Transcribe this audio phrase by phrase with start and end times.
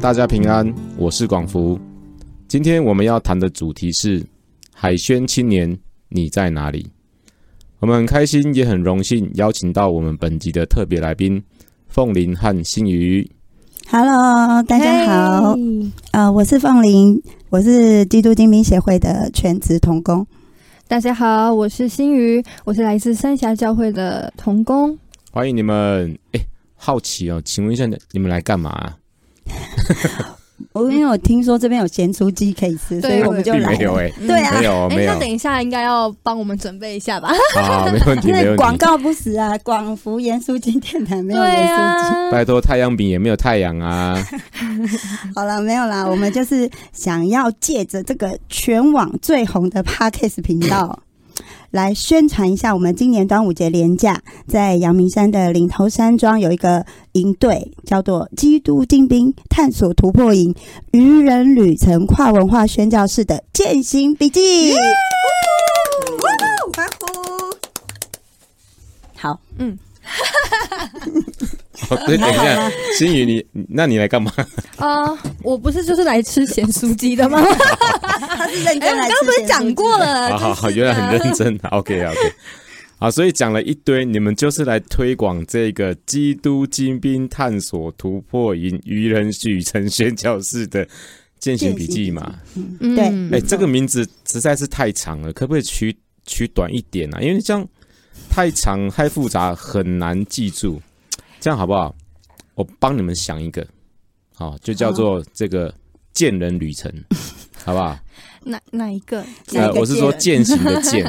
[0.00, 1.76] 大家平安，我是广福。
[2.46, 4.24] 今天我们要谈的主题是
[4.72, 5.76] 海宣青年，
[6.08, 6.86] 你在哪里？
[7.80, 11.42] 我们很开心，也很荣幸邀请到我们本集的特别来宾
[11.88, 13.28] 凤林和新宇。
[13.90, 15.56] Hello，大家好，啊
[16.12, 20.24] 呃，我是凤林，我是基督精兵协会的全职童工。
[20.86, 24.96] 大家好，我是新宇，我是来自三峡教会的童工。
[25.32, 26.16] 欢迎你们！
[26.32, 26.40] 哎，
[26.76, 28.96] 好奇哦，请问一下，你们来干嘛、啊？
[30.72, 37.32] 我因为我听说这边有咸酥鸡可以吃，所以我们就来没有哎、对啊没有哎、没有那等一下应该要帮我们准备一下吧？
[37.54, 38.50] 好，没问题，因没问题。
[38.50, 42.14] 为 广告不死啊，广福盐酥鸡电台没有对盐酥鸡。
[42.14, 44.20] 啊，拜托，太阳饼也没有太阳啊！
[45.34, 50.98] 好了，没有啦，我们就是想要借着这个全网最红的 Podcast 频道。
[51.70, 54.22] 来宣传一下，我们今年端午节连假。
[54.46, 60.54] 在阳明山的岭头山庄有一个营队，叫做“基督精兵探索突破营
[60.92, 64.72] 愚人旅程跨文化宣教士的践行笔记”。
[66.74, 67.06] 欢呼！
[69.16, 69.38] 好，
[71.90, 74.32] 哦，对，等一下，新宇，你那你来干嘛？
[74.76, 75.06] 啊、
[75.42, 77.40] 我不是就是来吃咸酥鸡的吗？
[77.42, 80.30] 他是认哎、我们刚刚不是讲过了？
[80.30, 81.58] 好好好，原来很认真。
[81.70, 82.18] OK OK，
[82.98, 90.86] 好，所以讲了一堆，你们就是来推广这个基督精兵探索突破营愚人许成宣教士的
[91.38, 92.34] 践行笔记嘛？
[92.54, 97.20] 嗯对哎、这个名字实在是太长了，可不可以取取短一点啊？
[97.20, 97.66] 因为这样
[98.28, 100.80] 太长太复杂，很难记住。
[101.40, 101.94] 这样好不好？
[102.54, 103.66] 我帮你们想一个，
[104.34, 105.72] 好，就叫做这个
[106.12, 106.92] 见人旅程，
[107.64, 107.96] 好不好？
[108.44, 109.24] 哪哪一个？
[109.54, 111.04] 呃，我是说践行的践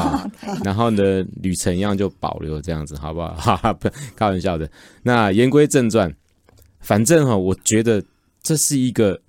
[0.64, 3.34] 然后呢，旅程一样就保留这样子，好不好？
[3.36, 4.70] 哈哈，不开玩笑的。
[5.02, 6.14] 那言归正传，
[6.80, 8.02] 反正哈，我觉得
[8.42, 9.20] 这是一个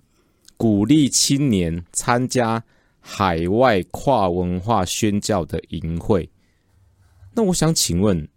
[0.58, 2.64] 鼓励青年参加
[3.00, 6.30] 海外跨文化宣教的营会。
[7.34, 8.28] 那我想请问，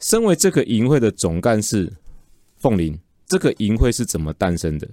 [0.00, 1.92] 身为这个营会的总干事
[2.58, 4.88] 凤林，这个营会是怎么诞生的？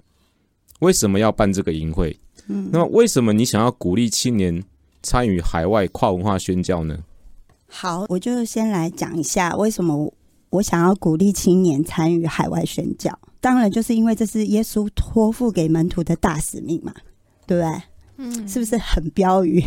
[0.79, 2.19] 为什么要办这个营会？
[2.47, 4.63] 嗯那么，为什么你想要鼓励青年
[5.01, 7.00] 参与海外跨文化宣教呢？
[7.67, 10.13] 好，我就先来讲一下为什么
[10.51, 13.17] 我想要鼓励青年参与海外宣教。
[13.41, 16.94] 当然，就是因为这是耶稣托付给门徒的大使命嘛，
[17.46, 17.81] 对不对？
[18.17, 19.63] 嗯是不是很标语？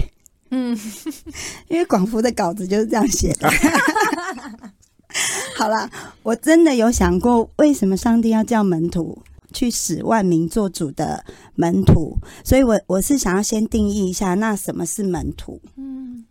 [0.50, 0.76] 嗯，
[1.68, 3.48] 因为广福的稿子就是这样写的。
[5.56, 5.90] 好啦，
[6.22, 9.22] 我真的有想过，为什么上帝要叫门徒
[9.52, 12.16] 去使万民做主的门徒？
[12.44, 15.60] 所以我我是想要先定义一下，那什么是门徒？
[15.76, 16.24] 嗯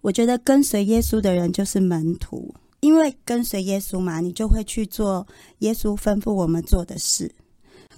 [0.00, 5.26] 我觉得跟随耶稣的人就是门徒，因为跟随耶稣嘛，你就会去做
[5.58, 7.34] 耶稣吩咐我们做的事。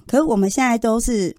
[0.06, 1.36] 可是我们现在都是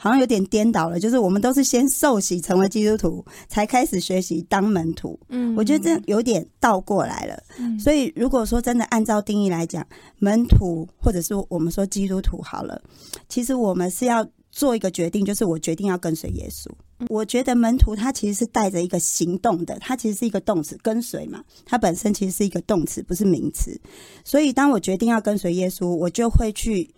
[0.00, 5.18] 好像有点颠倒了，就是我们都是先受洗成为基督徒，才开始学习当门徒。
[5.28, 7.42] 嗯我觉得这样有点倒过来了。
[7.58, 9.84] 嗯所以如果说真的按照定义来讲，
[10.18, 12.80] 门徒或者是我们说基督徒好了，
[13.28, 16.70] 其实我们是要做一个决定，就是我决定要跟随耶稣。
[17.08, 23.80] 我觉得门徒他其实是带着一个行动的，它其实是一个动词，跟随嘛，它本身其实是一个动词，不是名词。
[24.24, 26.90] 所以当我决定要跟随耶稣，我就会去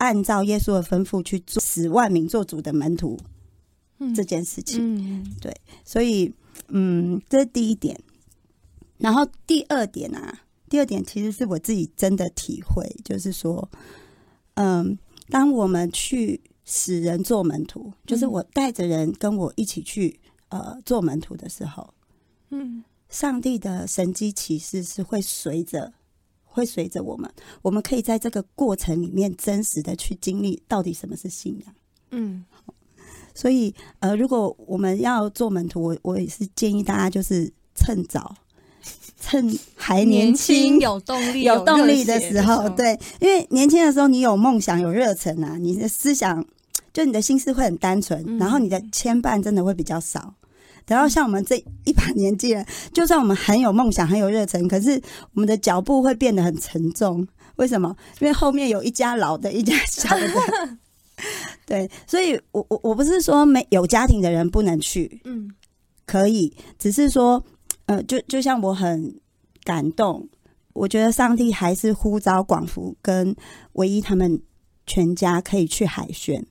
[0.00, 3.18] 按照耶稣的吩咐去做使万民做主的门徒
[3.98, 4.80] 嗯这件事情。
[4.80, 5.26] 嗯
[5.84, 6.34] 所以，
[6.68, 8.00] 嗯，这是第一点。
[8.96, 10.40] 然后第二点啊，
[10.70, 13.70] 第二点其实是我自己真的体会，就是说，
[14.54, 20.18] 嗯，当我们去使人做门徒，就是嗯我带着人跟我一起去
[20.48, 21.92] 呃做门徒的时候，
[22.48, 25.92] 嗯上帝的神机启示是会随着。
[26.50, 27.30] 会随着我们，
[27.62, 31.74] 我们可以在这个过程里面真实的去经历到底什么是信仰。
[32.10, 32.44] 嗯
[33.32, 38.34] 所以，呃，如果我们要做门徒，我我也是建议大家就是趁早，
[39.20, 46.44] 趁还 年轻、有动力、有动力的时候，，对，因为年轻的时候你有梦想、有热忱啊，你的思想
[46.92, 50.34] 就你的心思会很单纯，嗯然后你的牵绊真的会比较少。
[50.90, 51.54] 等到像我们这
[51.84, 55.00] 一把年纪了，就算我们很有梦想、很有热忱，可是
[55.34, 57.24] 我们的脚步会变得很沉重。
[57.54, 57.96] 为什么？
[58.18, 60.26] 因为后面有一家老的，一家小的。
[61.64, 65.48] 对，所以我我我不是说没有家庭的人不能去，嗯
[66.06, 67.40] 可以，只是说，
[67.86, 69.14] 呃，就就像我很
[69.62, 70.28] 感动，
[70.72, 73.32] 我觉得上帝还是呼召广福跟
[73.74, 74.42] 唯一他们
[74.88, 76.44] 全家可以去海选。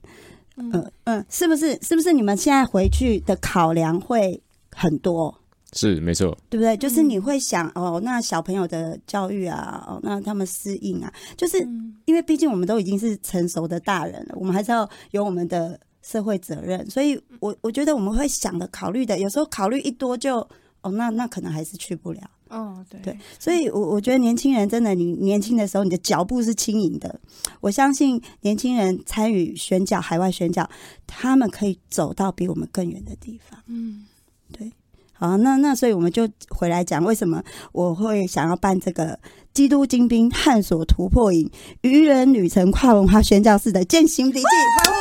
[0.60, 1.78] 嗯嗯嗯，是不是？
[1.82, 4.40] 是不是你们现在回去的考量会
[4.70, 5.34] 很多？
[5.72, 6.76] 是没错，对不对？
[6.76, 20.38] 就是你会想哦，那小朋友的教育啊，哦，那他们适应啊，就是嗯因为毕竟我们都已经是成熟的大人了，我们还是要有我们的社会责任，所以我我觉得我们会想的、考虑的，有时候考虑一多就
[20.82, 22.20] 哦，那那可能还是去不了。
[22.50, 27.20] 哦，对对，所以我我觉得年轻人真的，你年轻的时候你的脚步是轻盈的，
[27.60, 30.68] 我相信年轻人参与宣教、海外宣教，
[31.06, 33.60] 他们可以走到比我们更远的地方。
[33.68, 34.04] 嗯
[34.52, 34.72] 对
[35.12, 37.42] 好，那那所以我们就回来讲，为什么
[37.72, 39.20] 我会想要办这个
[39.54, 41.48] 基督精兵探索突破营
[41.82, 44.44] 愚人旅程跨文化宣教室的践行笔记。
[44.44, 45.00] 欢呼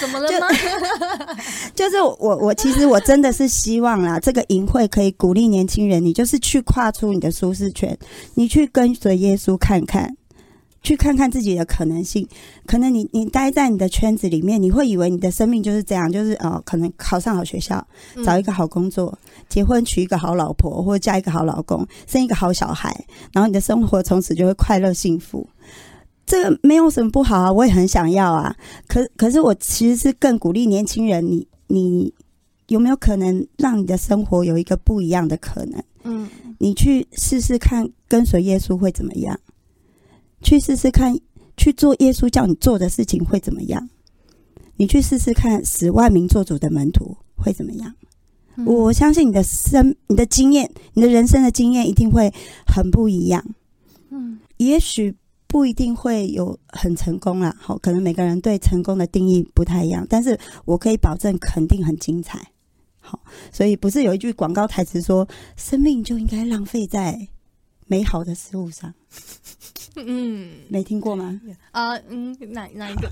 [0.00, 0.48] 怎么了吗？
[1.74, 7.96] 就 是我我其实我真的是希望啦，这个营会可以鼓励年轻人，你就是去跨出你的舒适圈，
[8.34, 10.16] 你去跟随耶稣看看。
[10.86, 12.28] 去看看自己的可能性，
[12.66, 17.82] 可能你你待在你的圈子里面，你会以为你的生命就是这样，就是呃，可能考上好学校，
[18.22, 19.18] 找一个好工作，
[19.48, 22.94] 结婚娶一个好老婆，或者嫁一个好老公，生一个好小孩，
[23.32, 25.48] 然后你的生活从此就会快乐幸福。
[26.26, 28.54] 这个没有什么不好啊，我也很想要啊。
[28.86, 32.12] 可可是我其实是更鼓励年轻人，你你
[32.68, 35.82] 有没有可能让你的生活有一个不一样的可能？
[36.04, 36.28] 嗯
[36.58, 39.38] 你去试试看，跟随耶稣会怎么样？
[40.40, 41.18] 去试试看，
[41.56, 43.88] 去做耶稣叫你做的事情会怎么样？
[44.76, 47.92] 你去试试看，十万名做主的门徒会怎么样？
[48.56, 52.32] 嗯我相信你的生、你的经验、你的人生的经验一定会
[52.66, 53.44] 很不一样。
[54.10, 55.14] 嗯也许
[55.54, 62.50] 不一定会有很成功啦，好，可能每个人对成功的定义不太一样，但是我可以保证肯定很精彩。
[62.98, 63.20] 好，
[63.52, 67.28] 所以不是有一句广告台词说，生命就应该浪费在
[67.86, 68.92] 美好的事物上，
[69.94, 71.40] 嗯没听过吗？
[71.70, 73.08] 啊嗯哪哪一个？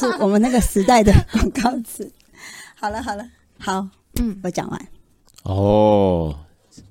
[0.00, 2.10] 是我们那个时代的广告词。
[2.74, 3.28] 好了好了，
[3.58, 3.86] 好，
[4.18, 4.88] 嗯我讲完。
[5.42, 6.34] 哦，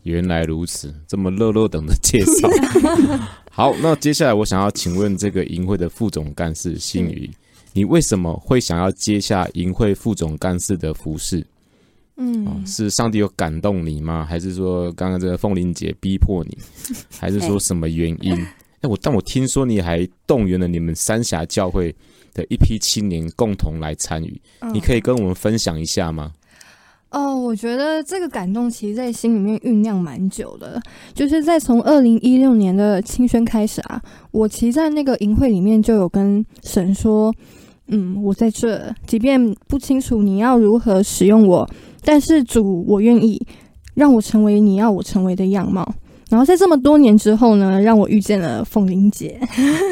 [0.04, 2.47] 原来如此，这么热热等的介绍。
[3.53, 7.30] 好，那接下来我想要请问这个银会的副总干事新宇，
[7.74, 11.42] 你为什么会想要接下银会副总干事的服饰？
[11.42, 11.45] 哦
[12.24, 14.25] 嗯，是上帝有感动你吗？
[14.27, 16.57] 还是说刚刚这个凤玲姐逼迫你？
[17.19, 18.33] 还是说什么原因？
[18.81, 21.94] 哎，我但我听说你还动员了你们三峡教会
[22.33, 26.31] 的一批青年共同来参与，嗯你可以跟我们分享一下吗？
[27.11, 30.81] 哦，我觉得这个感动其实在心里面酝酿蛮久的，
[31.13, 37.33] 就是在从二零一六年的清宣开始啊，我其实在那个营会里面就有跟神说，
[37.87, 41.69] 嗯，我在这，即便不清楚你要如何使用我，
[42.05, 43.45] 但是主，我愿意
[43.93, 45.85] 让我成为你要我成为的样貌。
[46.29, 49.37] 然后在这么多年之后呢，让我遇见了凤玲姐，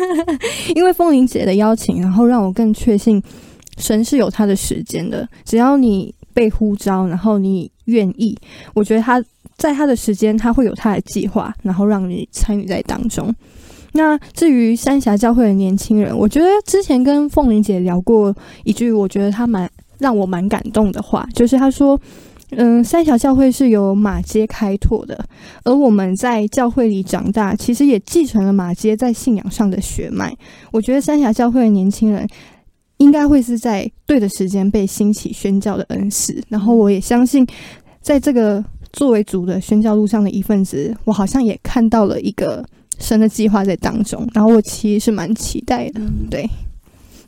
[0.74, 3.21] 因为凤玲姐的邀请，然后让我更确信
[3.77, 8.34] 神是有他的时间的，只要你被呼召，然后你愿意，
[8.74, 9.22] 我觉得他
[9.58, 13.36] 在他的时间，他会有他的计划，然后让你参与在当中。
[13.92, 18.34] 那至于三峡教会的年轻人，我觉得之前跟凤玲姐聊过
[18.64, 22.00] 一句，我觉得她蛮让我蛮感动的话，就是她说。
[22.54, 25.24] 嗯，三峡教会是由马街开拓的，
[25.64, 30.36] 而我们在教会里长大，其实也继承了马街在信仰上的血脉。
[30.72, 32.28] 我觉得三峡教会的年轻人
[33.00, 37.45] 应该会是在对的时间被兴起宣教的恩师，然后我也相信，
[38.02, 42.66] 在这个作为主的宣教路上的一份子，我好像也看到了一个
[43.00, 46.50] 神的计划在当中，然后我其实是蛮期待的，嗯，对，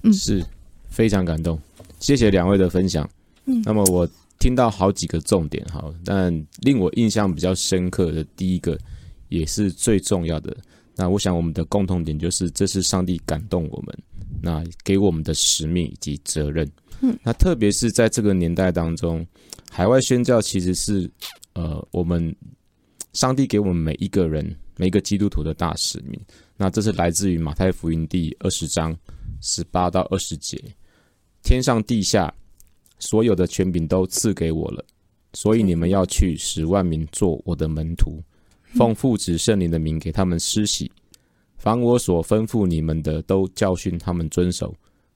[0.04, 0.14] 嗯。
[0.14, 0.46] 是
[0.90, 1.58] 非常感动，
[2.00, 3.10] 谢谢两位的分享。
[3.46, 3.62] 嗯。
[3.66, 4.08] 那么我
[4.40, 8.78] 听到好几个重点，好，但令我印象比较深刻的第一个，
[9.30, 10.56] 也是最重要的。
[10.98, 13.98] 那我想我们的共同点就是，这是上帝感动我们，
[14.42, 16.70] 那给我们的使命以及责任。
[17.02, 19.26] 嗯，那特别是在这个年代当中，
[19.70, 21.10] 海外宣教其实是
[21.54, 22.36] 呃，我们
[23.14, 26.20] 上帝给我们每一个人每一个基督徒的大使命。
[26.58, 28.96] 那这是来自于马太福音第二十章
[29.42, 30.62] 十八到二十节，
[31.42, 32.32] 天上地下
[33.00, 34.86] 所有的权柄都赐给我了，
[35.34, 38.22] 所以你们要去十万民做我的门徒，
[38.76, 40.92] 奉父子圣灵的名给他们施洗，
[41.62, 44.74] 凡我所吩咐你们的，都教训他们遵守，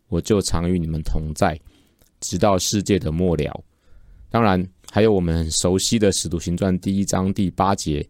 [0.10, 1.60] 我就常与你们同在，
[2.20, 3.64] 直到世界的末了。
[4.30, 8.08] 当然，还有我们很熟悉的《使徒行传》第一章第八节，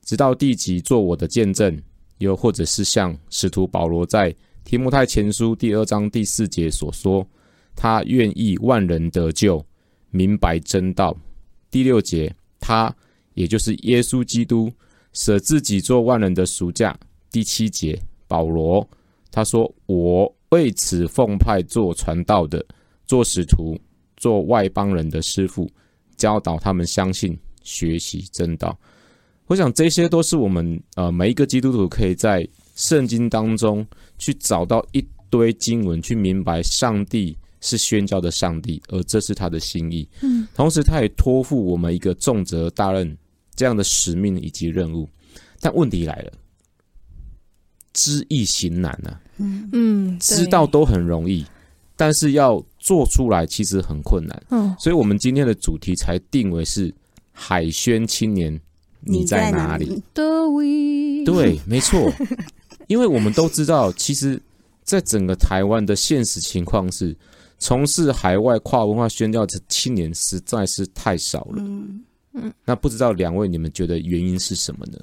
[0.00, 1.78] 直到地极做我的见证，
[2.16, 7.28] 又或者是像使徒保罗在提摩太前书第二章第四节所说，
[7.74, 9.62] 他愿意万人得救，
[10.08, 11.14] 明白真道。
[11.70, 12.90] 第六节，他
[13.34, 14.72] 也就是耶稣基督
[15.12, 16.98] 舍自己做万人的赎价。
[17.30, 18.86] 第七节，保罗
[19.30, 22.64] 他说：“我为此奉派做传道的，
[23.06, 23.78] 做使徒，
[24.16, 25.70] 做外邦人的师傅，
[26.16, 28.78] 教导他们相信、学习真道。
[29.46, 33.86] 我想这些都是我们呃每一个基督徒可以在圣经当中
[34.18, 40.08] 去找到一堆经文，去明白上帝是宣教的上帝，而这是他的心意。
[40.22, 43.16] 嗯，同时他也托付我们一个重责大任
[43.54, 45.08] 这样的使命以及任务。
[45.60, 46.32] 但问题来了，
[47.96, 51.44] 知易行难啊，嗯嗯，知道都很容易，
[51.96, 54.42] 但是要做出来其实很困难。
[54.50, 56.92] 嗯所以我们今天的主题才定为是
[57.32, 58.60] 海宣青年，
[59.00, 60.02] 你在哪里？？
[61.24, 62.12] 对， 没错，
[62.86, 64.38] 因为我们都知道，其实，
[64.84, 67.16] 在整个台湾的现实情况是，
[67.58, 71.62] 从事海外跨文化宣教的青年实在是太少了。
[71.62, 72.04] 嗯，
[72.64, 74.98] 那不知道两位你们觉得原因是什么呢？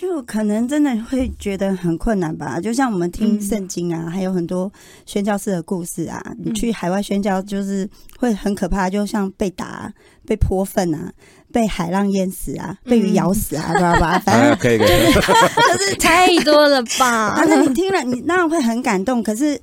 [0.00, 2.60] 就可能真的会觉得很困难吧。
[2.60, 4.70] 就像我们听嗯圣经啊，还有很多
[5.06, 9.92] 宣教士的故事啊，你嗯去海外宣教就是会很可怕，就像被打、
[10.26, 11.12] 被泼粪啊。
[11.50, 14.18] 被海浪淹死啊，被鱼咬死啊，知道吧？
[14.22, 17.34] 反哎，正可以可以， 太多了吧？
[17.36, 19.22] 反正你听了，你当然会很感动。
[19.22, 19.58] 可是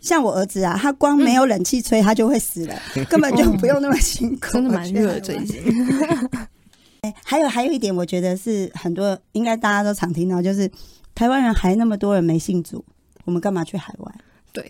[0.00, 2.74] 像我儿子啊，他光没有冷气吹，他就会死了，
[3.10, 4.52] 根本就不用那么辛苦。
[4.54, 5.62] 真的蛮热最近。
[7.24, 10.70] 还有还有一点，我觉得是很多应该大家都常听到，就是
[11.14, 12.84] 台湾人还那么多人没信主，
[13.24, 14.12] 我们干嘛去海外？
[14.50, 14.64] 对，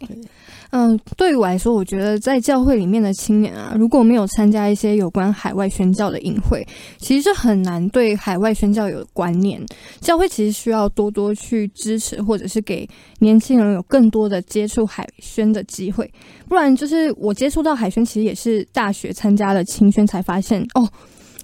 [0.71, 6.67] 嗯，对于我来说，我觉得在教会里面的青年啊，如果没有参加一些有关海外宣教的营会，
[6.99, 9.65] 其实是很难对海外宣教有观念。
[10.01, 12.87] 教会其实需要多多去支持，或者是给
[13.21, 16.13] 年轻人有更多的接触海宣的机会。
[16.49, 20.87] 不然，就是我接触到海宣，其实也是大学参加了青宣才发现，哦，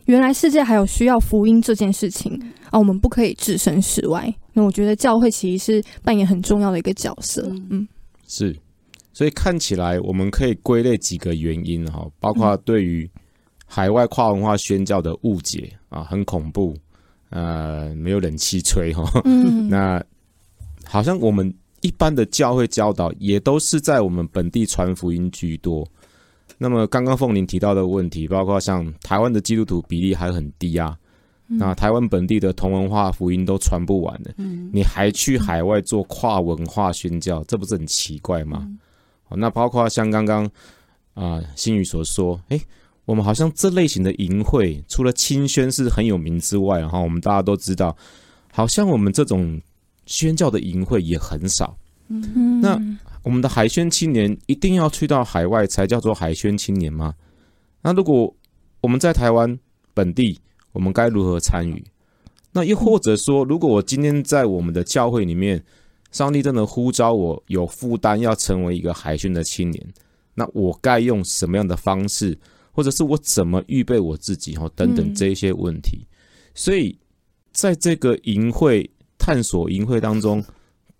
[0.06, 2.38] 原来世界还有需要福音这件事情
[2.70, 4.32] 啊，我们不可以置身事外。
[4.52, 7.42] 那我觉得教会其实是扮演很重要的一个角色。
[7.50, 7.88] 嗯嗯
[8.26, 8.56] 是，
[9.12, 13.08] 所以看起来我们可以归类几个原因哈，包括对于
[13.66, 16.76] 海外跨文化宣教的误解啊，很恐怖，
[17.30, 20.02] 呃，没有冷气吹哈，嗯， 那
[20.84, 25.86] 好像我们一般的教会教导也都是在我们本地传福音居多。
[26.64, 30.96] 那么刚刚凤玲提到的问题，包括像台湾的基督徒比例还很低啊，
[31.46, 34.70] 那台湾本地的同文化福音都传不完的，嗯。
[34.72, 38.66] 你还去海外做跨文化宣教，这不是很奇怪吗？
[39.24, 40.50] 好，那包括像刚刚
[41.12, 42.58] 啊新宇所说，诶，
[43.04, 47.94] 我们好像这类型的淫会，除了清宣是很有名之外，哈，我们大家都知道，
[48.50, 49.60] 好像我们这种
[50.06, 51.76] 宣教的淫会也很少。
[52.08, 52.62] 嗯。
[52.62, 52.80] 那
[53.24, 57.14] 我们的海宣青年一定要去到海外才叫做海宣青年吗？
[57.82, 58.32] 那如果
[58.80, 59.58] 我们在台湾
[59.92, 60.38] 本地，
[60.72, 61.84] 我们该如何参与？
[62.52, 65.64] 那又或者说，如果我今天在我们的教会里面，
[66.12, 69.86] 上帝真的呼召我有负担要成为一个海宣的青年，
[70.34, 72.38] 那我该用什么样的方式，
[72.70, 74.54] 或者是我怎么预备我自己？
[74.54, 76.06] 哈，等等嗯这一些问题。
[76.54, 76.96] 所以，
[77.52, 78.88] 在这个营会
[79.18, 80.44] 探索营会当中，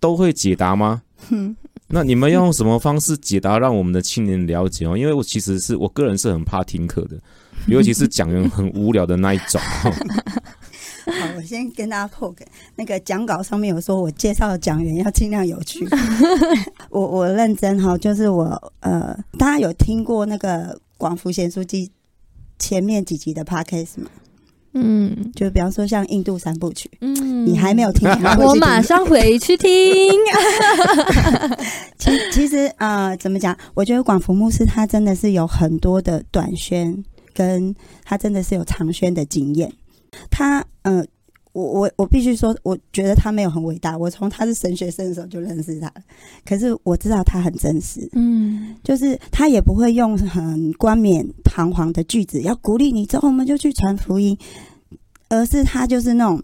[0.01, 1.03] 都会解答吗？
[1.29, 1.55] 哼
[1.89, 4.97] 那你们要用什么方式解答，让我们的青年了解哦？
[4.97, 7.19] 因为我其实是我个人是很怕听课的，
[7.69, 9.61] 尤其是讲员很无聊的那一种。
[9.85, 9.93] 哦
[11.07, 12.47] 好，我先跟大家破梗。
[12.77, 15.87] 那个讲稿上面有说，我介绍的讲员要尽量有趣。
[16.89, 21.91] 我我认真哈，就是我呃，大家有听过那个广福贤书记
[22.59, 24.09] 前面几集的 podcast 吗？
[24.75, 29.71] 嗯就比方说像印度三部曲，嗯你还没有听，我马上回去听。
[31.99, 33.57] 其其实呃，怎么讲？
[33.75, 39.73] 我觉得广福牧师他真的是有很多的短宣，跟他真的是有长宣的经验。
[40.31, 41.05] 他呃，
[41.55, 43.97] 我我我必须说，我觉得他没有很伟大。
[43.97, 45.95] 我从他是神学生的时候就认识他了，
[46.45, 54.37] 可是我知道他很真实，嗯就是他也不会用很冠冕堂皇的句子要鼓励你，之后我们就去传福音，
[55.29, 56.43] 而是他就是那种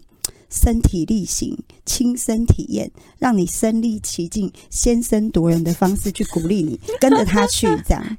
[0.49, 2.89] 身体力行、亲身体验，
[3.19, 8.01] 让你身历其境、先声夺人的方式去鼓励你，跟着他去这样。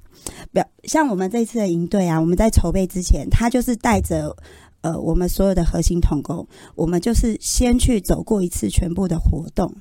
[0.52, 4.37] 表像我们这次的营队啊，我们在筹备之前，他就是带着
[4.82, 9.74] 呃我们所有的核心同工，我们就是先去走过一次全部的活动。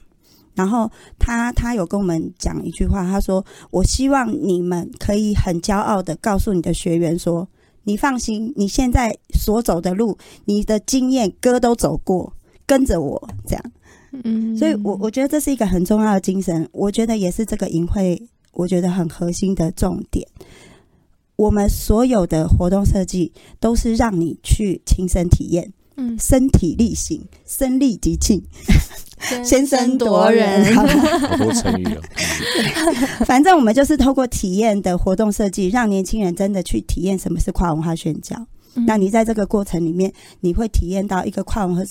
[0.53, 7.47] 然后他他有跟我们讲一句话，他说：“我希望你们可以很骄傲的告诉你的学员说，
[7.85, 12.33] 你放心，你现在所走的路，你的经验哥都走过，
[12.65, 13.63] 跟着我这样。
[14.25, 20.27] 嗯所以我我觉得这是一个很重要的精神，我觉得也是这个营会我觉得很核心的重点。
[21.41, 28.43] 我们所有的活动设计都是让你去亲身体验，嗯，身体力行，身力极庆，
[29.43, 30.75] 先声夺夺人。
[30.77, 32.01] 好多成语哦。
[33.25, 38.35] 反正我们就是透过体验的活动设计，让年轻人真的去体验什么是跨文化宣教。
[38.75, 41.83] 嗯那你在这个过程里面，你会体验到一个跨文化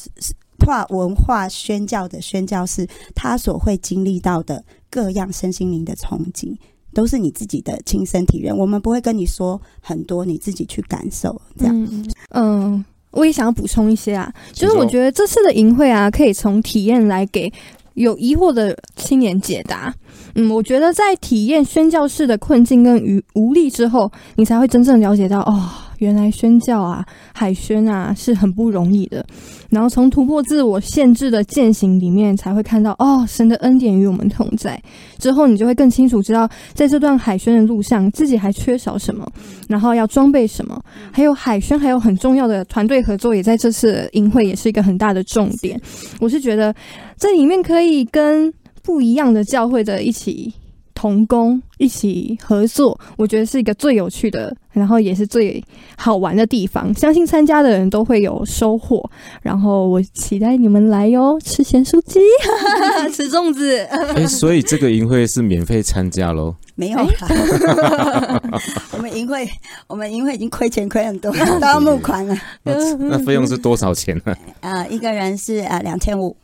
[0.61, 6.57] 跨文化宣教的宣教士，他所会经历到的各样身心灵的冲击，
[6.93, 8.57] 都是你自己的亲身体验。
[8.57, 11.41] 我们不会跟你说很多，你自己去感受。
[11.59, 17.53] 这样，嗯嗯，我也想要补充一些啊，就是我觉得这次的营会啊，可以从体验来给
[17.95, 19.95] 有疑惑的青年解答。
[20.37, 25.69] 嗯，我觉得在体验宣教士的困境跟与无力之后，你才会真正了解到，哦，
[26.01, 27.03] 原来宣教啊、
[27.33, 29.25] 海宣啊是很不容易的。
[29.71, 34.83] 然后从突破自我限制的践行里面，才会看到，哦，神的恩典与我们同在。
[35.19, 39.25] 之后，你就会更清楚知道，在这段海宣的路上，自己还缺少什么，
[39.69, 40.83] 然后要装备什么。
[41.13, 45.81] 还有海宣，还有很重要的团队合作，也在这次的营会也是一个很大的重点。
[46.19, 46.75] 我是觉得
[47.17, 48.53] 这里面可以跟
[48.83, 50.53] 不一样的教会的一起
[51.01, 55.65] 同工、一起合作，我觉得是一个最有趣的，然后也是最
[55.97, 56.93] 好玩的地方。
[56.93, 59.03] 相信参加的人都会有收获，
[59.41, 62.21] 然后我期待你们来哟，吃咸酥鸡，
[63.17, 63.79] 吃粽子。
[64.15, 66.55] 哎，所以这个营会是免费参加喽？
[66.77, 68.43] 没有啦。
[68.93, 69.49] 我们营会，
[69.87, 72.37] 我们营会已经亏钱亏很多，都要募款了。
[72.63, 74.37] 那那费用是多少钱呢？
[74.61, 76.37] 呃，一个人是呃两千五，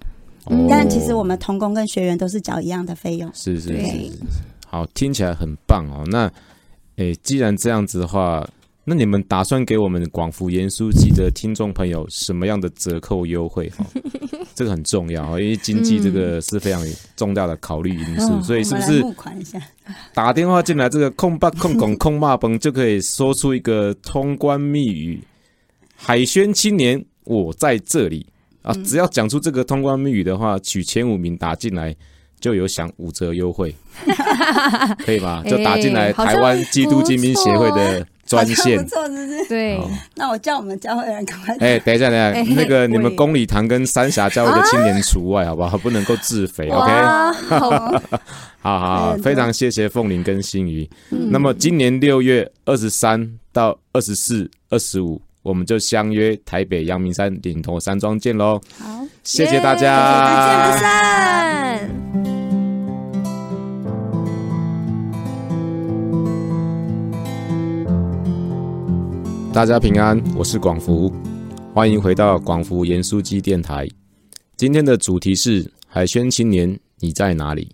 [0.48, 3.30] 嗯但其实我们童工跟学员都是缴一样的费用。
[3.34, 4.12] 是是是是，
[4.66, 6.04] 好，听起来很棒哦。
[6.06, 6.30] 那，
[6.96, 8.48] 诶，既然这样子的话，
[8.84, 13.68] 那你们打算给我们广福严书记的听众朋友什么样的折扣优惠？
[13.70, 13.84] 哈，
[14.54, 16.80] 这个很重要哦，因为经济这个是非常
[17.16, 19.60] 重大的考虑因素，哦所以是不是募款一下？
[20.14, 25.20] 打电话进来这个空八空拱空骂崩就可以说出一个通关密语：
[25.96, 28.24] 海轩青年，我在这里
[28.66, 28.74] 啊！
[28.76, 31.94] 嗯只要讲出这个通关密语的话，取前五名打进来
[32.40, 33.74] 就有享五折优惠，
[35.06, 35.42] 可以吗？
[35.48, 38.88] 就打进来台湾基督精兵协会的专线像不。
[38.90, 39.48] 错，是不是？
[39.48, 39.80] 对
[40.16, 41.56] 那我叫我们教会的人赶快。
[41.60, 45.78] 哎、等一下，等一 哎下，那个你们公礼堂跟三峡教会的青年除外，好不好？
[45.78, 46.90] 不能够自肥， OK？
[46.92, 50.88] 哇，好，好好好，非常谢谢凤玲跟新宇。
[51.10, 58.60] 嗯那么今年六月二十三到二十四、二十五，我们就相约台北阳明山顶头山庄见喽！
[58.76, 61.88] 好，谢谢大家，不见不散。
[69.54, 71.12] 大家平安，我是广福，
[71.72, 73.86] 欢迎回到广福盐酥鸡电台。
[74.56, 77.70] 今天的主题是海宣青年，你在哪里？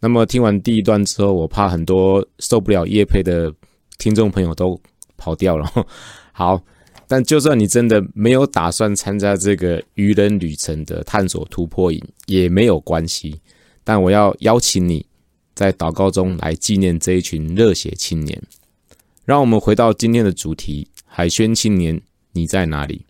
[0.00, 3.52] 那么听完第一段之后，我怕很多受不了叶配的
[3.98, 4.80] 听众朋友都
[5.18, 5.70] 跑掉了。
[6.32, 6.62] 好，
[7.06, 13.40] 但就算你真的没有打算参加这个愚人旅程的探索突破营，也没有关系。
[13.84, 15.06] 但我要邀请你
[15.54, 18.42] 在祷告中来纪念这一群热血青年。
[19.24, 22.00] 让我们回到今天的主题：海宣青年，
[22.32, 23.06] 你在哪里？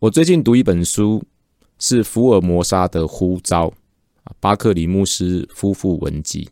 [0.00, 1.24] 我最近读一本书，
[1.78, 3.72] 是福尔摩沙的呼召，
[4.40, 6.48] 巴克里牧师夫妇文集。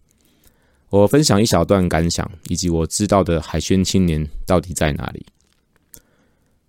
[0.91, 5.27] 我分享一小段感想，以及我知道的海宣青年到底在哪里。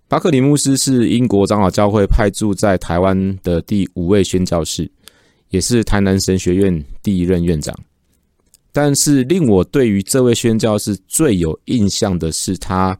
[0.08, 4.90] 巴克里牧师是英国长老教会派驻在台湾的第五位宣教士，
[5.50, 7.78] 也是台南神学院第一任院长。
[8.72, 12.98] 但是令我对于这位宣教士最有印象的是，他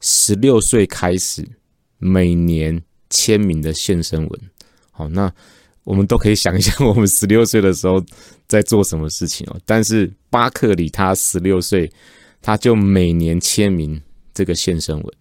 [0.00, 1.46] 十六岁开始
[1.98, 4.40] 每年签名的献身文。
[4.90, 5.30] 好，那
[5.84, 8.02] 我们都可以想一下， 我们十六岁的时候
[8.48, 9.60] 在做什么事情哦。
[9.66, 11.92] 但是巴克里他十六岁，
[12.40, 14.00] 他就每年签名
[14.32, 15.14] 这个献身文。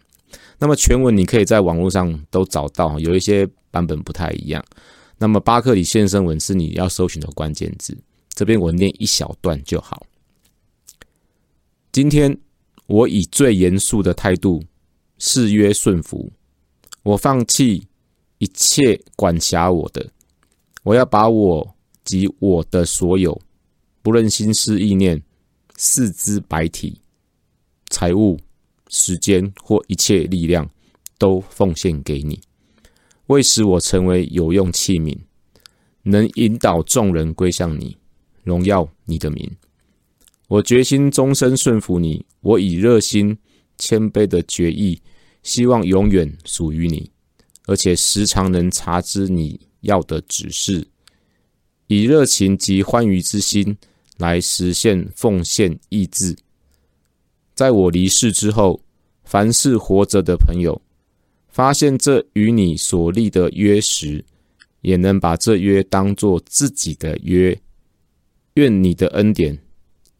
[0.57, 4.63] 那么全文你可以在网络上都找到，有一些版本不太一样。
[5.17, 7.97] 那么巴克里献身文是你要搜寻的关键字。
[8.33, 10.05] 这边我念一小段就好。
[11.91, 12.37] 今天
[12.87, 14.61] 我以最严肃的态度
[15.17, 16.31] 誓约顺服，
[17.03, 17.87] 我放弃
[18.39, 20.05] 一切管辖我的，
[20.83, 23.41] 我要把我及我的所有，
[24.01, 25.23] 不论心思意念、
[25.77, 26.99] 四肢百体、
[27.89, 28.37] 财物、
[28.89, 30.69] 时间或一切力量，
[31.17, 32.39] 都奉献给你，
[33.27, 35.17] 为使我成为有用器皿，
[36.03, 37.97] 能引导众人归向你。
[38.43, 39.51] 荣耀你的名，
[40.47, 42.23] 我决心终身顺服你。
[42.41, 43.35] 我以热心、
[43.79, 45.01] 谦卑的决意，
[45.41, 47.09] 希望永远属于你，
[47.65, 50.87] 而且时常能察知你要的指示，
[51.87, 53.75] 以热情及欢愉之心
[54.17, 56.37] 来实现奉献意志。
[57.55, 58.81] 在我离世之后，
[59.23, 60.79] 凡是活着的朋友，
[61.47, 64.23] 发现这与你所立的约时，
[64.81, 67.57] 也能把这约当作自己的约。
[68.55, 69.57] 愿你的恩典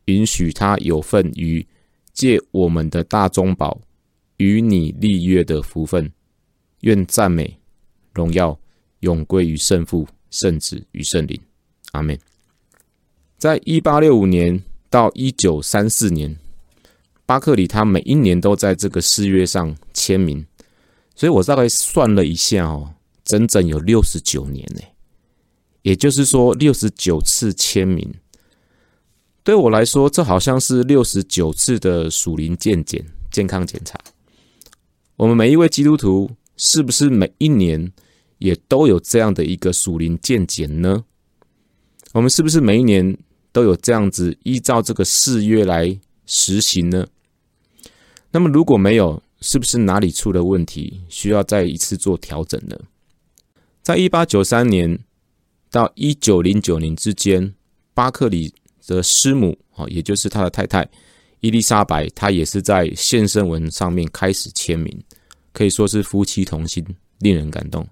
[0.05, 1.65] 允许他有份于
[2.13, 3.79] 借我们的大中宝
[4.37, 6.11] 与你立约的福分。
[6.81, 7.57] 愿赞美、
[8.13, 8.57] 荣耀
[9.01, 11.39] 永归于圣父、圣子与圣灵。
[11.91, 12.17] 阿门。
[13.37, 16.37] 在一八六五年到一九三四年，
[17.25, 20.45] 巴克里他每一年都在这个誓约上签名，
[21.15, 24.81] 所以我大概算了一下哦，整整有六十九年呢。
[25.81, 28.13] 也就是说，六十九次签名，
[29.43, 33.99] 对我来说，这好像是六十九次的属灵健检、健康检查。
[35.15, 37.91] 我们每一位基督徒，是不是每一年
[38.39, 41.05] 也都有这样的一个属灵健检呢？
[42.13, 43.17] 我们是不是每一年
[43.51, 47.05] 都有这样子依照这个誓约来实行呢？
[48.35, 52.77] 那么如果没有，是不是哪里出了问题，需要再一次做调整呢？
[53.81, 54.99] 在一八九三年
[55.71, 57.53] 到一九零九年之间，
[57.93, 58.53] 巴克里
[58.85, 60.85] 的师母啊，也就是他的太太
[61.39, 65.01] 伊丽莎白，她也是在献身文上面开始签名，
[65.53, 66.85] 可以说是夫妻同心，
[67.19, 67.87] 令人感动。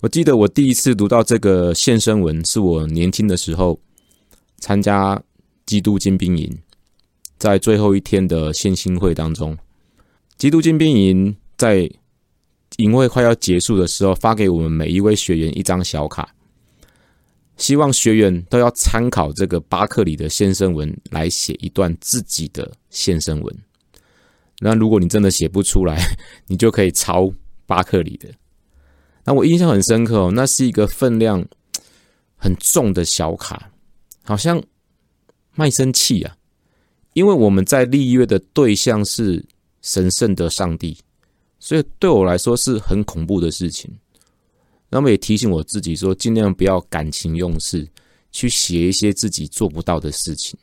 [0.00, 3.78] 我记得我第一次读到这个献身文，是我年轻的时候
[4.58, 5.22] 参加
[5.66, 6.58] 基督精兵营，
[7.44, 9.54] 在最后一天的献心会当中，
[10.38, 11.86] 基督精兵营在
[12.78, 16.34] 营会快要结束的时候，发给我们每一位学员一张小卡，
[17.58, 23.54] 希望学员都要参考这个巴克里的献身文来写一段自己的献身文。
[24.60, 26.02] 那如果你真的写不出来，
[26.48, 27.30] 你就可以抄
[27.66, 28.30] 巴克里的。
[29.22, 31.46] 那我印象很深刻哦，那是一个分量
[32.36, 33.70] 很重的小卡，
[34.22, 34.62] 好像
[35.54, 36.34] 卖身契啊。
[37.14, 39.42] 因为我们在立约的对象是
[39.80, 40.98] 神圣的上帝，
[41.58, 43.90] 所以对我来说是很恐怖的事情。
[44.90, 47.88] 那么也提醒我自己说，尽量不要感情用事，
[48.30, 50.58] 去写一些自己做不到的事情。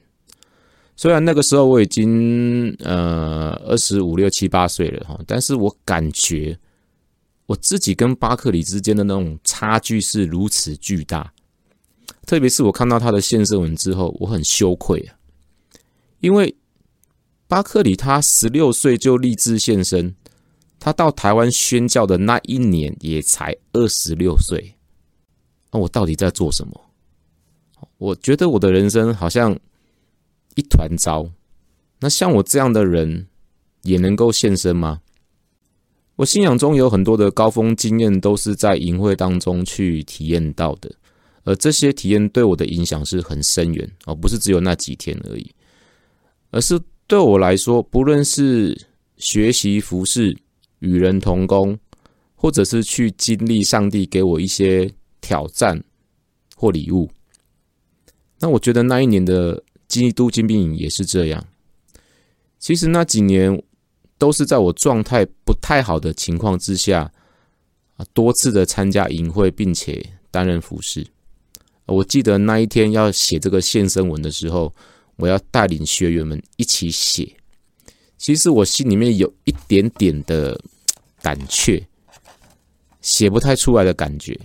[0.95, 6.55] 虽然那个时候我已经呃二十五六七八岁了哈，但是我感觉。
[7.47, 11.33] 我自己跟巴克里之间的那种差距是如此巨大，
[12.25, 15.11] 特别是我看到他的献身文之后，我很羞愧啊，
[16.21, 16.55] 因为
[17.47, 20.15] 巴克里他十六岁就立志献身，
[20.79, 24.75] 他到台湾宣教的那一年也才二十六岁，
[25.71, 26.81] 那我到底在做什么？
[27.97, 29.59] 我觉得我的人生好像
[30.55, 31.29] 一团糟。
[31.99, 33.27] 那像我这样的人
[33.83, 35.01] 也能够献身吗？
[36.15, 40.91] 我信仰中有很多的高峰经验，都是在营会当中去体验到的，
[41.43, 45.51] 而这些体验对我的影响是很深远哦，不是只有那几天而已，
[46.51, 48.87] 而是对我来说，不论是
[49.17, 50.37] 学习服侍、
[50.79, 51.79] 与人同工，
[52.35, 55.83] 或者是去经历上帝给我一些挑战
[56.55, 57.09] 或礼物，
[58.39, 61.45] 那我觉得那一年的基督精兵营也是这样。
[62.59, 63.63] 其实那几年。
[64.21, 67.11] 都是在我状态不太好的情况之下，
[67.95, 71.07] 啊，多次的参加营会，并且担任服侍。
[71.87, 74.75] 我记得那一天要写这个献身文的时候，
[75.21, 77.33] 我要带领学员们一起写。
[78.17, 80.59] 其实我心里面有一点点的
[81.21, 81.81] 胆怯，
[82.99, 84.37] 写不太出来的感觉，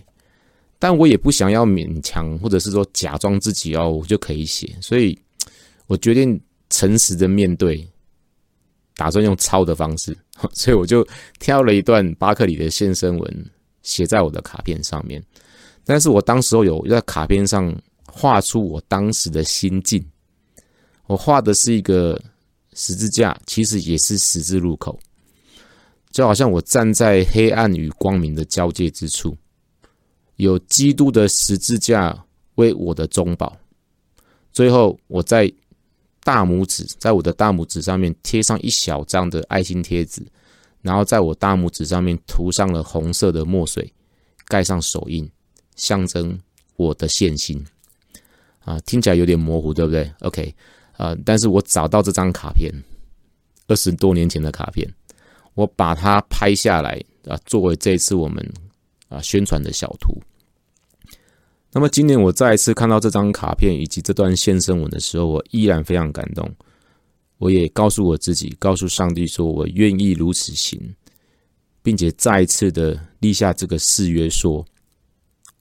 [0.78, 4.76] 但我也不想要勉强，或者是说假装自己哦，我就可以写。
[4.80, 5.18] 所以
[5.88, 7.88] 我决定诚实的面对。
[8.98, 10.16] 打算用抄的方式，
[10.54, 11.06] 所以我就
[11.38, 13.50] 挑了一段巴克里的献身文
[13.82, 15.22] 写在我的卡片上面。
[15.84, 17.70] 但是我当时候有在卡片上
[18.06, 20.02] 画出我当时的心境，
[21.06, 22.20] 我画的是一个
[22.74, 24.98] 十字架，其实也是十字路口，
[26.10, 29.36] 就好像我站在黑暗与光明的交界之处，
[30.36, 32.24] 有基督的十字架
[32.56, 33.56] 为我的中保。
[34.52, 35.52] 最后我在。
[36.26, 40.26] 大拇指在我的大拇指上面贴上一小张的爱心贴纸，
[40.82, 43.92] 然后在我大拇指上面涂上了红色的墨水，
[44.48, 45.30] 盖上手印，
[45.76, 46.36] 象征
[46.74, 47.64] 我的献心。
[48.64, 50.52] 啊，听起来有点模糊，对不对？OK，
[50.96, 52.72] 啊，但是我找到这张卡片，
[53.68, 54.92] 二十多年前的卡片，
[55.54, 58.52] 我把它拍下来啊，作为这次我们
[59.08, 60.20] 啊宣传的小图。
[61.72, 66.50] 那么今年我再一次看到这张卡片以及这段献身文的时候，我依然非常感动。
[67.38, 70.94] 我也告诉我自己，告诉上帝说，我愿意如此行，
[71.82, 74.64] 并且再一次的立下这个誓约，说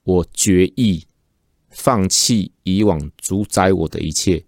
[0.04, 1.06] 我决意
[1.70, 4.42] 放弃以往主宰我的一切，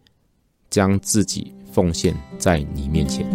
[0.69, 3.25] 将自己奉献在你面前。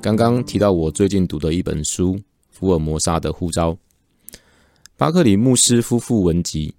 [0.00, 2.16] 刚刚提到我最近读的一本书
[2.50, 3.72] 《福尔摩沙的呼召》，
[4.96, 6.74] 巴克里牧师夫妇文集。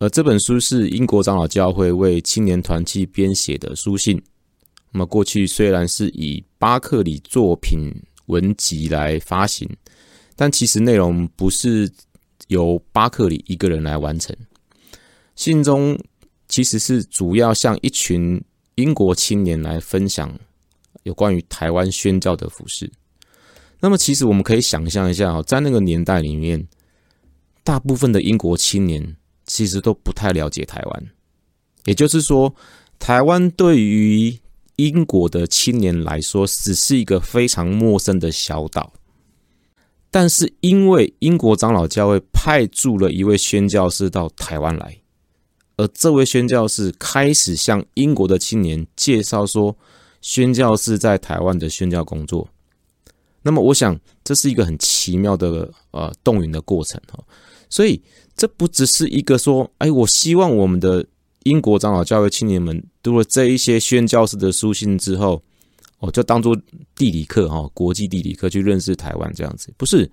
[0.00, 4.20] 而这本书是英国长老教会为青年团契编写的书信。
[4.90, 7.94] 那么过去虽然是以巴克里作品
[8.24, 9.68] 文集来发行，
[10.40, 11.92] 但其实内容不是
[12.48, 14.34] 由巴克里一个人来完成。
[15.36, 16.02] 信中
[16.48, 18.42] 其实是主要向一群
[18.76, 20.34] 英国青年来分享
[21.02, 22.90] 有关于台湾宣教的服饰。
[23.80, 26.66] 那么其实我们可以想象一下，在那个年代里面，
[27.62, 29.16] 大部分的英国青年。
[29.46, 31.10] 其实都不太了解台湾，
[31.84, 32.54] 也就是说，
[33.00, 34.38] 台湾对于
[34.76, 38.92] 英国的青年来说，只是一个非常陌生的小岛。
[40.10, 44.98] 但是，因为英国长老教会派驻了一位宣教士到台湾来，
[45.76, 49.76] 而这位宣教士开始向英国的青年介绍说，
[50.20, 52.48] 宣教士在台湾的宣教工作。
[53.42, 57.22] 那么，我想这是一个很奇妙的呃动员的过程哈，
[57.68, 58.02] 所以。
[58.36, 61.04] 这不只是一个说，哎，我希望我们的
[61.42, 65.42] 英国长老教会青年们读了这一些宣教士的书信之后，
[66.00, 66.54] 哦，就当做
[66.94, 70.10] 地理课哈，国际地理课去认识台湾这样子，不是？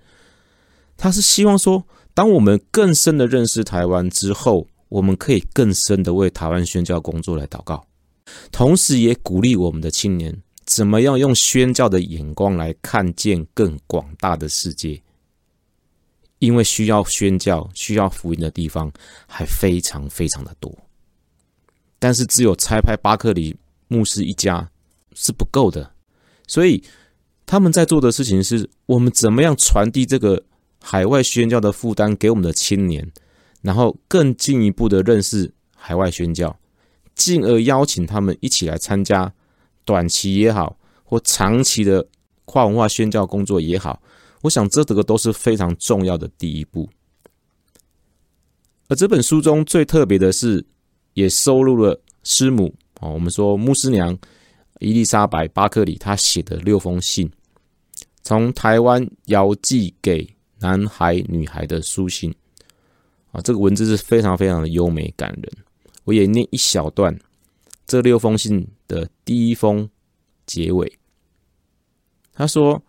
[0.95, 7.85] 他是希望说，当我们更深的认识台湾之后，我们可以更深的为台湾宣教工作来祷告，
[8.51, 15.01] 同时也鼓励我们的青年怎么样用宣教的眼光来看见更广大的世界。
[16.39, 18.91] 因为需要宣教、需要福音的地方
[19.27, 20.71] 还非常非常的多，
[21.97, 23.55] 但是只有拆派巴克里
[23.87, 24.69] 牧师一家
[25.19, 25.93] 是不够的，
[26.45, 26.83] 所以
[27.47, 30.43] 他们在做的事情是我们怎么样传递这个
[30.79, 33.11] 海外宣教的负担给我们的青年，
[33.63, 36.59] 然后更进一步的认识海外宣教，
[37.15, 39.33] 进而邀请他们一起来参加
[39.83, 42.07] 短期也好，或长期的
[42.45, 43.99] 跨文化宣教工作也好。
[44.43, 46.87] 我想，这个都是非常重要的第一步。
[48.87, 50.63] 而这本书中最特别的是，
[51.15, 54.15] 也收录了师母哦，我们说牧师娘
[54.79, 57.31] 伊丽莎白·巴克里她写的六封信，
[58.23, 60.27] 从台湾遥寄给
[60.59, 62.33] 男孩女孩的书信
[63.31, 65.51] 啊，这个文字是非常非常的优美感人。
[66.03, 67.17] 我也念一小段
[67.85, 69.89] 这六封信的第一封
[70.45, 70.97] 结尾，
[72.33, 72.81] 他说。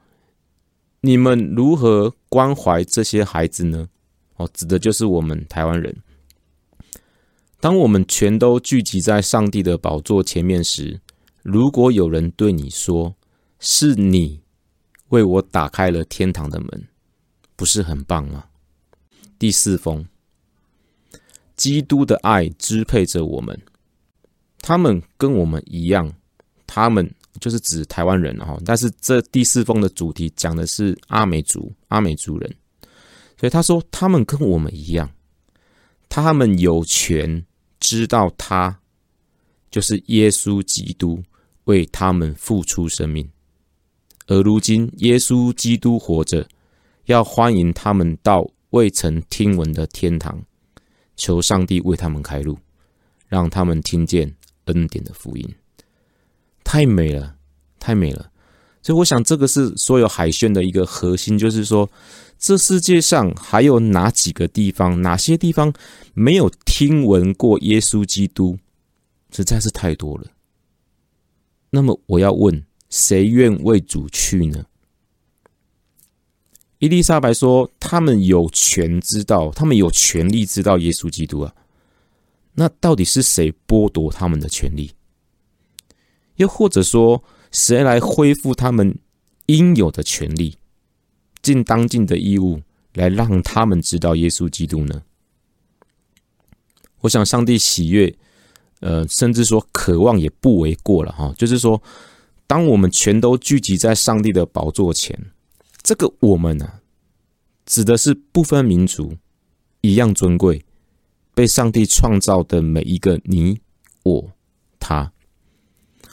[1.00, 3.88] 你们如何关怀这些孩子呢？
[4.34, 5.96] 哦，指的就是我们台湾人。
[7.60, 11.00] 当我们全都聚集在上帝的宝座前面时，
[11.50, 13.16] 如果有人对你说
[13.58, 14.42] ：“是你
[15.08, 16.88] 为我打开了天堂的门”，
[17.56, 18.44] 不是很棒吗？
[19.38, 20.06] 第四封，
[21.56, 23.58] 基督的爱支配着我们，
[24.60, 26.12] 他们跟我们一样，
[26.66, 27.10] 他们。
[27.40, 32.52] 就是指台湾人哈，但是这第四封的主题讲的是阿美族，阿美族人，
[33.38, 35.08] 所以他说他们跟我们一样，
[36.08, 37.46] 他们有权
[37.78, 38.80] 知道他
[39.70, 41.22] 就是耶稣基督
[41.68, 43.28] 为他们付出生命，
[44.26, 46.48] 而如今耶稣基督活着，
[47.04, 50.42] 要欢迎他们到未曾听闻的天堂，
[51.14, 52.58] 求上帝为他们开路，
[53.26, 55.54] 让他们听见恩典的福音。
[56.64, 57.36] 太美了，
[57.78, 58.30] 太美了！
[58.80, 61.90] 所以我想，这个是所有海宣的一个核心，就是说，
[62.38, 65.70] 这世界上还有哪几个地方，哪些地方
[66.14, 68.58] 没有听闻过耶稣基督，
[69.30, 70.24] 实在是太多了。
[71.70, 74.64] 那么，我要问，谁愿为主去呢？
[76.78, 81.54] 伊丽莎白说：“他们有权知道，他们有权利知道耶稣基督啊。
[82.54, 84.92] 那到底是谁剥夺他们的权利？”
[86.36, 88.96] 又或者说，谁来恢复他们
[89.46, 90.56] 应有的权利，
[91.42, 92.62] 尽当尽的义务，
[92.94, 95.02] 来让他们知道耶稣基督呢？
[97.00, 98.16] 我想，上帝喜悦，
[98.80, 101.34] 呃，甚至说渴望也不为过了哈。
[101.36, 101.82] 就是说，
[102.46, 105.18] 当我们全都聚集在上帝的宝座前，
[105.82, 106.68] 这个我们呢，
[107.66, 109.16] 指的是不分民族，
[109.80, 110.64] 一样尊贵，
[111.34, 113.60] 被上帝创造的每一个你、
[114.02, 114.32] 我、
[114.78, 115.12] 他。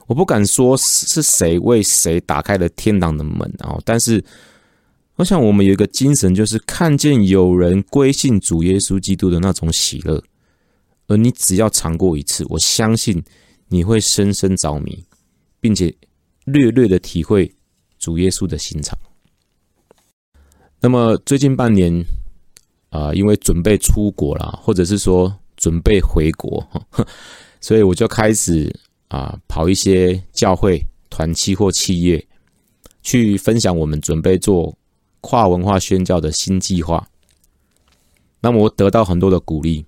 [0.07, 3.79] 我不敢说是谁为谁打开了天堂的门啊！
[3.83, 4.23] 但是，
[5.15, 10.23] 我想我们有一个精神，就是看见有人归信主耶稣基督的那种喜乐，
[11.07, 13.23] 而你只要尝过一次，我相信
[13.67, 15.03] 你会深深着迷，
[15.59, 15.93] 并且
[16.45, 17.53] 略略的体会
[17.99, 18.97] 主耶稣的心肠。
[20.79, 22.03] 那么最近半年
[22.89, 26.65] 啊，因为准备出国了，或者是说准备回国，
[27.61, 28.73] 所以我就开始。
[29.09, 32.27] 啊，跑一些教会团契或企业，
[33.03, 34.75] 去分享我们准备做
[35.21, 37.07] 跨文化宣教的新计划。
[38.41, 39.85] 那么我得到很多的鼓励，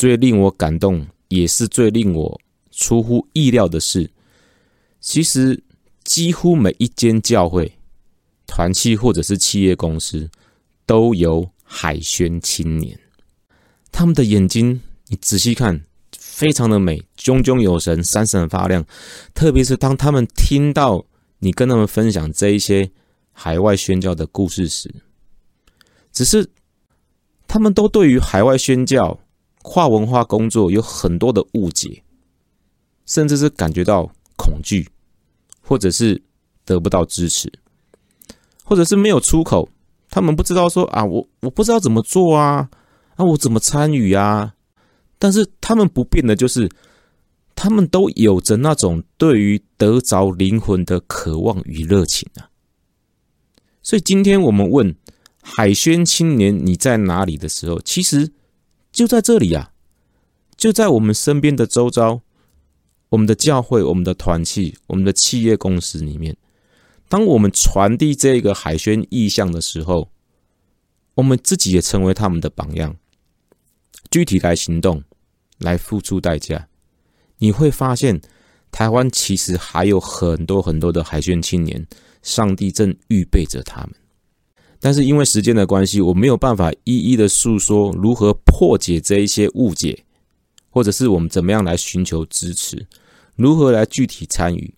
[0.00, 4.10] 最令我感动，也是最令我出乎意料的是，
[4.98, 5.62] 其实
[6.04, 7.70] 几乎每一间教会、
[8.46, 10.30] 团契或者是企业公司
[10.86, 12.98] 都有海宣青年，
[13.92, 15.84] 他们的眼睛，你仔细看。
[16.18, 18.82] 非常的美，炯炯有神，闪闪发亮。
[19.34, 21.04] 特别是当他们听到
[21.40, 22.90] 你跟他们分享这一些
[23.32, 24.90] 海外宣教的故事时，
[26.10, 26.48] 只是
[27.46, 29.20] 他们都对于海外宣教、
[29.62, 32.02] 跨文化工作有很多的误解，
[33.06, 34.88] 甚至是感觉到恐惧，
[35.60, 36.22] 或者是
[36.64, 37.52] 得不到支持，
[38.64, 39.68] 或者是没有出口。
[40.08, 42.68] 他们不知道说啊，我我不知道怎么做啊，
[43.14, 44.54] 啊，我怎么参与啊？
[45.18, 46.68] 但是他们不变的，就是
[47.54, 52.48] 他们都有着那种对于得着灵魂的渴望与热情啊。
[53.82, 54.94] 所以今天我们问
[55.42, 58.32] 海宣青年你在哪里的时候，其实
[59.00, 59.72] 就在这里啊，
[60.58, 62.20] 就在我们身边的周遭，
[63.08, 66.36] 我们的教会、我们的团契、我们的企业公司里面，
[67.08, 70.10] 当我们传递这个海宣意向的时候，
[71.14, 72.94] 我们自己也成为他们的榜样，
[74.10, 75.02] 具体来行动。
[75.56, 76.68] 来付出代价，
[77.38, 78.20] 你会发现
[78.70, 81.86] 台湾其实还有很多很多的海宣青年，
[82.22, 83.94] 上帝正预备着他们。
[84.80, 90.02] 但是因为时间的关系，我没有办法一一的诉说如何破解这一些误解，
[90.70, 92.86] 或者是我们怎么样来寻求支持，
[93.36, 94.72] 如何来具体参与。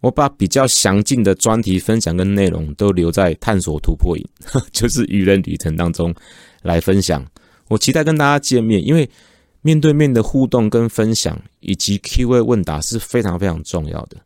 [0.00, 4.24] 我把比较详尽的专题分享跟内容都留在探索突破营，
[4.72, 6.14] 就是愚人旅程当中
[6.62, 7.24] 来分享。
[7.68, 9.08] 我期待跟大家见面，因为。
[9.62, 14.16] 面对面的互动跟分享，以及 Q&A 问答是非常非常重要的，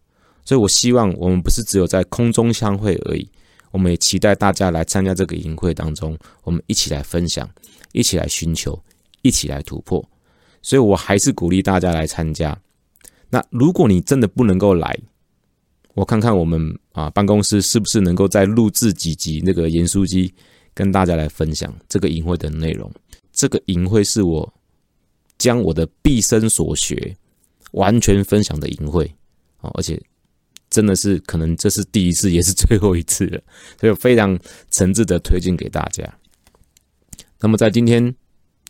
[0.44, 3.26] 所以我希望我们不是只有在空中相会而已，
[3.70, 7.48] 我们也期待大家来参加这个营会当中，我们一起来分享，
[7.92, 8.80] 一起来寻求，
[9.22, 10.04] 一起来突破。
[10.62, 12.56] 所以我还是鼓励大家来参加。
[13.28, 14.96] 那如果你真的不能够来，
[15.94, 20.34] 我看看我们啊办公室是不是能够再录制几集那个严书记
[20.74, 22.90] 跟大家来分享这个营会的内容。
[23.32, 24.52] 这个营会是我。
[25.38, 27.16] 将我的毕生所学
[27.70, 29.10] 完全分享的淫会
[29.56, 29.98] 啊，而且
[30.70, 33.42] 真的是可能这是第一次，也是最后一次了，
[33.80, 34.38] 所以非常
[34.70, 36.04] 诚挚的推荐给大家。
[37.40, 38.14] 那么在今天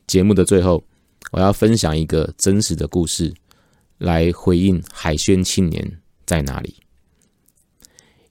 [0.07, 0.83] 节目的最后，
[1.31, 3.35] 我要分享一个真实的故事，
[3.99, 6.77] 来回应海宣青年在哪里。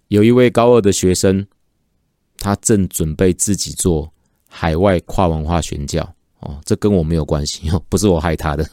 [0.07, 1.45] 有一位高二的学生，
[2.37, 4.11] 他正准备自己做
[4.47, 6.15] 海外跨文化宣教。
[6.39, 8.67] 哦，这跟我没有关系哦，不是我害他的，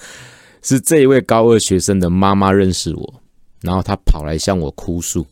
[0.62, 3.22] 是这一位高二学生的妈妈认识我，
[3.60, 5.26] 然后他跑来向我哭诉，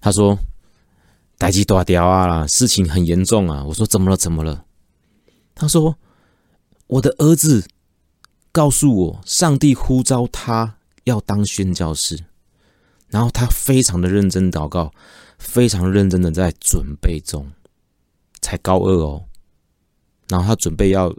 [0.00, 0.38] 他说
[1.36, 4.16] ：“代机大掉啊啦，事情很严重啊。”我说：“怎么了？
[4.16, 4.64] 怎么了？”
[5.54, 5.96] 他说
[6.86, 7.66] ：“我的儿子
[8.52, 12.24] 告诉我，上帝呼召他要当宣教士，
[13.08, 14.92] 然后他非常的认真祷告，
[15.38, 17.52] 非常认真的在准备中，
[18.40, 19.24] 才高二哦。”
[20.28, 21.14] 然后他准备要，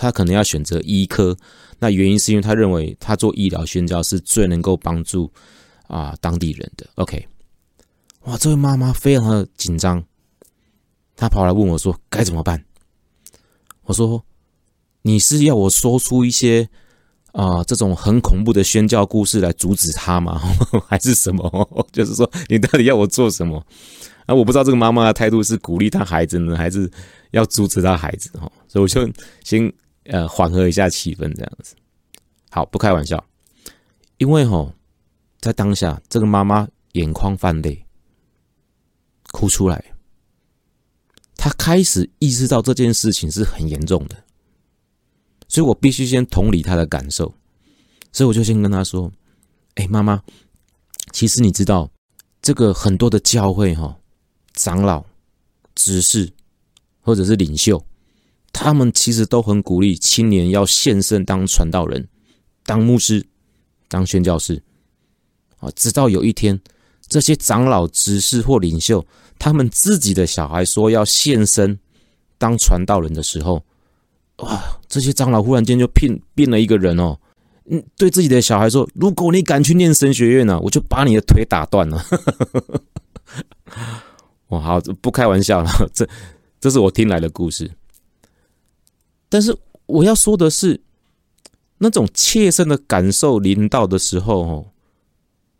[0.00, 1.36] 他可能要选择医科，
[1.78, 5.30] 那原因是因为他认为他做医疗宣教是最能够帮助
[5.88, 6.86] 啊当地人的。
[6.94, 7.28] OK，
[8.22, 10.02] 哇，这位妈妈非常的紧张，
[11.14, 12.64] 她跑来问我说该怎么办？
[13.82, 14.24] 我说
[15.02, 16.66] 你是要我说出一些
[17.32, 20.40] 啊这种很恐怖的宣教故事来阻止他吗？
[20.88, 21.44] 还是什么？
[21.92, 23.62] 就是说你到底要我做什么？
[24.24, 26.90] 啊，我不知道这个妈妈的态度是鼓励她孩子呢，还是？
[27.32, 29.08] 要阻止她孩子哈，所以我就
[29.44, 29.72] 先
[30.04, 31.74] 呃缓和一下气氛这样子。
[32.50, 33.24] 好，不开玩笑，
[34.18, 34.72] 因为哈
[35.40, 37.86] 在当下，这个妈妈眼眶泛泪，
[39.32, 39.94] 哭出来，
[41.36, 44.24] 她开始意识到这件事情是很严重的，
[45.48, 47.34] 所以我必须先同理她的感受，
[48.12, 49.12] 所以我就先跟她说
[49.76, 50.22] ：“哎，妈妈，
[51.12, 51.90] 其实你知道，
[52.42, 53.98] 这个很多的教会哈，
[54.54, 55.04] 长老、
[55.74, 56.32] 执事。”
[57.02, 57.82] 或者是领袖，
[58.52, 62.08] 他们其实都很鼓励青年要献身当传道人、
[62.64, 63.24] 当牧师、
[63.88, 64.62] 当宣教士
[65.58, 65.70] 啊。
[65.76, 66.60] 直到有一天，
[67.06, 69.06] 这些长老、执事或领袖，
[69.38, 71.78] 他们自己的小孩说要献身
[72.38, 73.64] 当传道人的时候，
[74.38, 74.78] 哇！
[74.88, 77.16] 这些长老忽然间就变变了一个人哦，
[77.70, 82.04] 嗯，对自己的小孩说：“如果你敢去念神学院呢，我就把你的腿打断了。
[84.48, 86.08] ”哇，好，不开玩笑了，这。
[86.60, 87.70] 这是我听来的故事，
[89.30, 89.56] 但是
[89.86, 90.82] 我要说的是，
[91.78, 94.66] 那种切身的感受临到的时候，哦，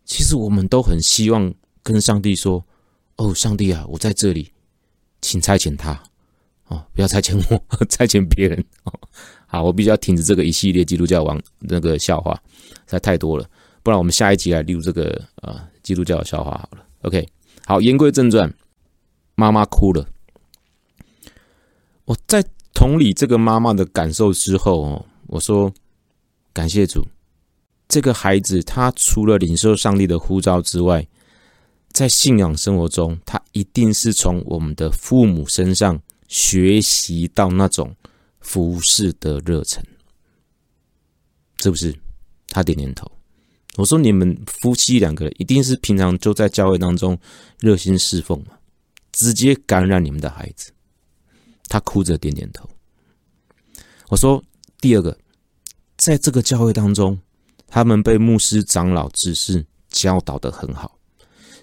[0.04, 2.62] 其实我们都很希望跟上帝说
[3.16, 4.52] ：“哦，上帝啊，我在这里，
[5.22, 6.02] 请差遣他
[6.66, 8.92] 哦，不要差遣我， 差遣别人哦。”
[9.46, 12.34] 好，我必须要停止这个一系列基督教王那个笑话，
[12.68, 13.48] 实在太多了。
[13.82, 16.84] 不然我们下一集来录这个呃基督教的笑话好了。
[17.02, 17.26] OK，
[17.64, 18.52] 好，言归正传，
[19.36, 20.06] 妈妈哭了。
[22.04, 22.44] 我在
[22.80, 25.70] 同理这个妈妈的感受之后哦，我说
[26.50, 27.06] 感谢主，
[27.86, 31.06] 这个孩子他除了领受上帝的呼召之外，
[31.90, 37.94] 在信仰生活中，他一定是从我们的父母身上学习到那种
[38.40, 39.84] 服侍的热忱，
[41.58, 41.94] 是不是？
[42.48, 43.06] 他点点头。
[43.76, 47.18] 我说：“你们夫妻两个一定是平常就在教会当中
[47.58, 48.54] 热心侍奉嘛，
[49.12, 50.72] 直接感染你们的孩子。”
[51.70, 52.68] 他哭着点点头。
[54.08, 54.42] 我说
[54.82, 55.16] ：“第二个，
[55.96, 57.18] 在这个教会当中，
[57.68, 60.98] 他们被牧师、长老、指示教导的很好，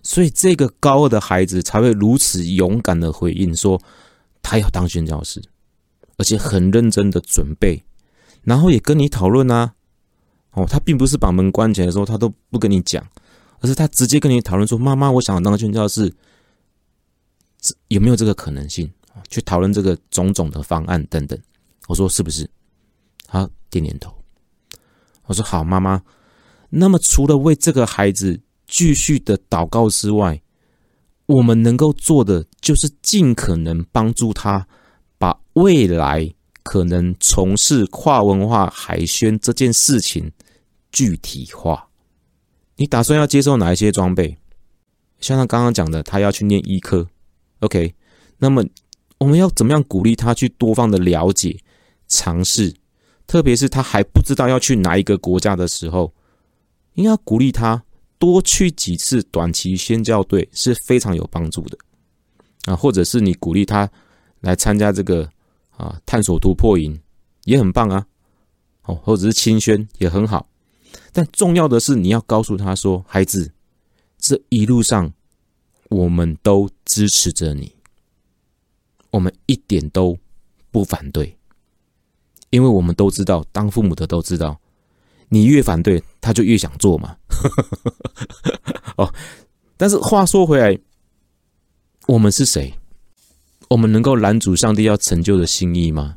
[0.02, 3.80] 所以这个高二的孩子才会如此勇敢的回应说，
[4.42, 5.44] 他要当宣教师，
[6.18, 7.84] 而且很认真的准备，
[8.44, 9.76] 然后也跟你讨论啊。”
[10.58, 13.06] 哦，他并不是把门关起来的时候，他都不跟你讲，
[13.60, 16.12] 而是他直接跟你讨论说：“妈妈，我想当宣教士，
[17.90, 18.90] 有没有这个可能性？”
[19.30, 21.40] 去讨论这个种种的方案等等。
[21.88, 22.50] 我说：“是不是？”
[23.28, 24.14] 他点点头。
[25.26, 26.02] 我说：“好，妈妈。
[26.70, 30.42] 那么除了为这个孩子继续的祷告之外，
[31.26, 34.68] 我们能够做的就是尽可能帮助他
[35.18, 40.32] 把未来可能从事跨文化海宣这件事情。”
[40.90, 41.90] 具体化，
[42.78, 44.38] 你打算要接受哪一些装备？
[45.20, 47.08] 像他刚刚讲的，他要去念医科
[47.60, 47.94] ，OK？
[48.38, 48.64] 那么
[49.20, 51.60] 我们要怎么样鼓励他去多方的了解、
[52.08, 52.74] 尝试？
[53.26, 56.14] 特别是他还不知道要去哪一个国家的时候，
[56.94, 57.84] 应该鼓励他
[58.18, 61.78] 多去几次短期宣教队是非常有帮助的
[62.66, 63.90] 啊，或者是你鼓励他
[64.40, 65.30] 来参加这个
[65.76, 66.98] 啊探索突破营
[67.44, 68.06] 也很棒啊，
[68.84, 70.48] 哦，或者是清宣也很好。
[71.12, 73.52] 但重要的是，你要告诉他说：“孩子，
[74.18, 75.12] 这一路上
[75.90, 77.74] 我们都支持着你，
[79.12, 80.18] 我们一点都
[80.72, 81.38] 不反对，
[82.50, 84.60] 因为我们都知道，当父母的都知道，
[85.30, 87.16] 你越反对，他就越想做嘛。
[88.98, 89.14] ”哦，
[89.78, 90.78] 但是话说回来，
[92.08, 92.74] 我们是谁？
[93.70, 96.16] 我们能够拦阻上帝要成就的心意吗？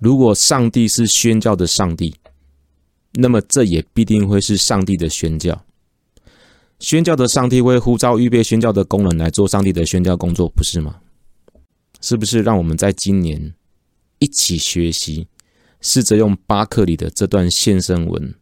[0.00, 2.14] 如果上帝是宣教的上帝？
[3.12, 5.64] 那么，这也必定会是上帝的宣教。
[6.78, 11.00] 宣教的上帝会呼召预备宣教的工人来做上帝的宣教工作，不是吗？
[12.08, 12.40] 是不是？
[12.40, 13.52] 让我们在今年
[14.20, 15.26] 一起学习，
[15.80, 18.32] 试着用巴克里的这段献身文，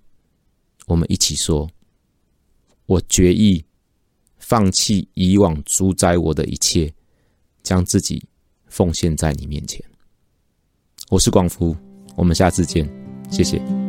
[0.85, 1.71] 我们一起说
[2.85, 3.65] ：“我决意
[4.37, 6.93] 放弃以往主宰我的一切，
[7.62, 8.27] 将自己
[8.67, 9.83] 奉献在你面前。”
[11.09, 11.75] 我是广福，
[12.17, 12.87] 我们下次见，
[13.31, 13.84] 谢谢。